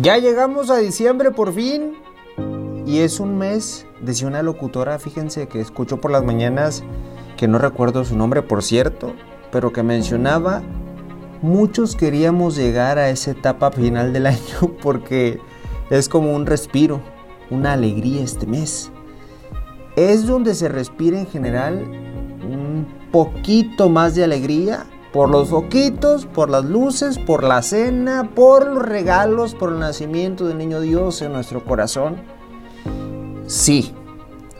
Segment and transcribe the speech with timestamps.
[0.00, 1.92] Ya llegamos a diciembre por fin.
[2.86, 6.82] Y es un mes, decía una locutora, fíjense que escucho por las mañanas,
[7.36, 9.12] que no recuerdo su nombre por cierto,
[9.52, 10.62] pero que mencionaba,
[11.42, 15.38] muchos queríamos llegar a esa etapa final del año porque
[15.90, 17.00] es como un respiro,
[17.50, 18.90] una alegría este mes.
[19.94, 21.84] Es donde se respira en general
[22.42, 28.66] un poquito más de alegría por los foquitos, por las luces, por la cena, por
[28.66, 32.16] los regalos, por el nacimiento del niño Dios en nuestro corazón.
[33.46, 33.92] Sí,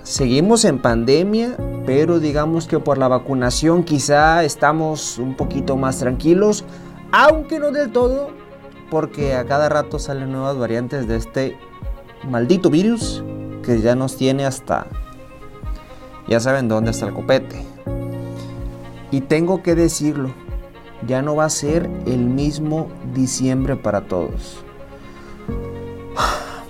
[0.03, 1.57] seguimos en pandemia,
[1.87, 6.65] pero digamos que por la vacunación quizá estamos un poquito más tranquilos,
[7.13, 8.31] aunque no del todo,
[8.91, 11.57] porque a cada rato salen nuevas variantes de este
[12.29, 13.25] maldito virus
[13.63, 14.87] que ya nos tiene hasta,
[16.29, 17.65] ya saben dónde está el copete.
[19.11, 20.31] Y tengo que decirlo,
[21.07, 24.65] ya no va a ser el mismo diciembre para todos.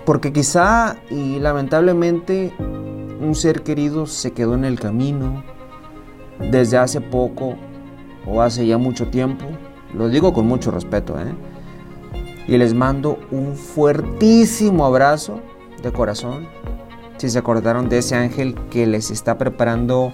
[0.04, 5.44] Porque quizá y lamentablemente un ser querido se quedó en el camino
[6.50, 7.56] desde hace poco
[8.26, 9.46] o hace ya mucho tiempo.
[9.94, 11.34] Lo digo con mucho respeto, ¿eh?
[12.48, 15.40] Y les mando un fuertísimo abrazo
[15.82, 16.48] de corazón.
[17.18, 20.12] Si se acordaron de ese ángel que les está preparando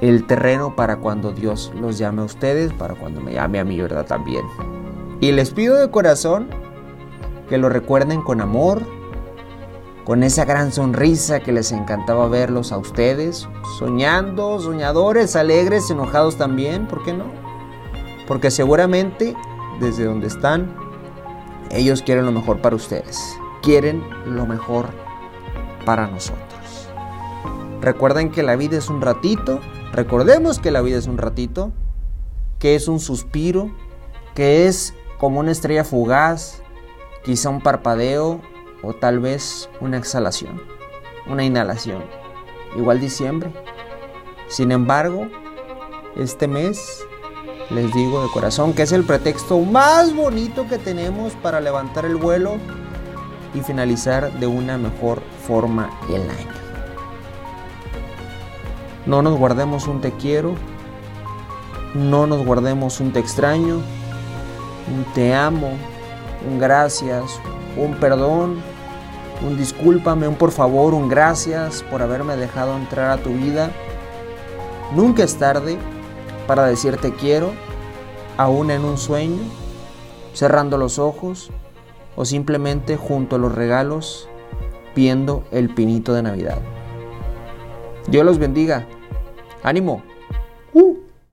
[0.00, 3.80] el terreno para cuando Dios los llame a ustedes, para cuando me llame a mí,
[3.80, 4.06] ¿verdad?
[4.06, 4.44] También.
[5.20, 6.48] Y les pido de corazón
[7.48, 8.82] que lo recuerden con amor,
[10.04, 16.86] con esa gran sonrisa que les encantaba verlos a ustedes, soñando, soñadores, alegres, enojados también,
[16.86, 17.24] ¿por qué no?
[18.28, 19.34] Porque seguramente
[19.80, 20.74] desde donde están,
[21.70, 23.18] ellos quieren lo mejor para ustedes,
[23.62, 24.86] quieren lo mejor
[25.84, 26.45] para nosotros.
[27.80, 29.60] Recuerden que la vida es un ratito,
[29.92, 31.72] recordemos que la vida es un ratito,
[32.58, 33.70] que es un suspiro,
[34.34, 36.62] que es como una estrella fugaz,
[37.24, 38.40] quizá un parpadeo
[38.82, 40.60] o tal vez una exhalación,
[41.26, 42.02] una inhalación.
[42.76, 43.52] Igual diciembre.
[44.48, 45.26] Sin embargo,
[46.16, 47.04] este mes
[47.70, 52.16] les digo de corazón que es el pretexto más bonito que tenemos para levantar el
[52.16, 52.58] vuelo
[53.54, 56.65] y finalizar de una mejor forma el año.
[59.06, 60.54] No nos guardemos un te quiero,
[61.94, 65.70] no nos guardemos un te extraño, un te amo,
[66.48, 67.40] un gracias,
[67.76, 68.56] un perdón,
[69.46, 73.70] un discúlpame, un por favor, un gracias por haberme dejado entrar a tu vida.
[74.94, 75.78] Nunca es tarde
[76.46, 77.52] para decirte quiero,
[78.36, 79.42] aún en un sueño,
[80.32, 81.50] cerrando los ojos
[82.16, 84.28] o simplemente junto a los regalos
[84.96, 86.58] viendo el pinito de Navidad.
[88.08, 88.86] Dios los bendiga.
[89.66, 90.00] 아니 뭐,
[90.74, 90.94] 오!